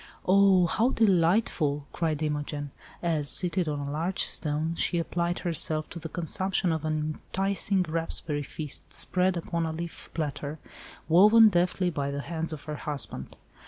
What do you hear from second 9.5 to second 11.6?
a leaf platter, woven